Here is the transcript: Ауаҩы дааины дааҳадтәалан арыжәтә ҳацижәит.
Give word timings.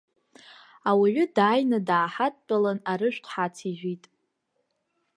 Ауаҩы 0.89 1.25
дааины 1.35 1.79
дааҳадтәалан 1.87 2.79
арыжәтә 2.91 3.29
ҳацижәит. 3.33 4.03